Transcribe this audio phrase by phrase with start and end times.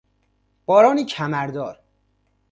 [0.65, 1.79] بارانی کمر دار